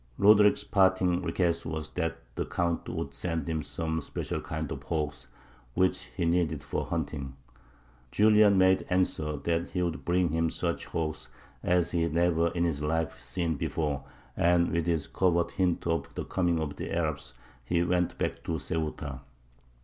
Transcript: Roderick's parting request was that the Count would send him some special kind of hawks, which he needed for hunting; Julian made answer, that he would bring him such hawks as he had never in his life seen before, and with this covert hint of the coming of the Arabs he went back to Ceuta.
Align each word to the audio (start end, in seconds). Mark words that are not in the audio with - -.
Roderick's 0.17 0.63
parting 0.63 1.21
request 1.21 1.63
was 1.63 1.89
that 1.89 2.17
the 2.33 2.43
Count 2.47 2.89
would 2.89 3.13
send 3.13 3.47
him 3.47 3.61
some 3.61 4.01
special 4.01 4.41
kind 4.41 4.71
of 4.71 4.81
hawks, 4.81 5.27
which 5.75 6.05
he 6.17 6.25
needed 6.25 6.63
for 6.63 6.85
hunting; 6.87 7.35
Julian 8.09 8.57
made 8.57 8.83
answer, 8.89 9.37
that 9.37 9.67
he 9.67 9.83
would 9.83 10.03
bring 10.03 10.29
him 10.29 10.49
such 10.49 10.85
hawks 10.85 11.27
as 11.61 11.91
he 11.91 12.01
had 12.01 12.15
never 12.15 12.47
in 12.47 12.63
his 12.63 12.81
life 12.81 13.19
seen 13.21 13.57
before, 13.57 14.03
and 14.35 14.71
with 14.71 14.85
this 14.85 15.05
covert 15.05 15.51
hint 15.51 15.85
of 15.85 16.11
the 16.15 16.25
coming 16.25 16.59
of 16.59 16.77
the 16.77 16.91
Arabs 16.91 17.35
he 17.63 17.83
went 17.83 18.17
back 18.17 18.43
to 18.45 18.57
Ceuta. 18.57 19.21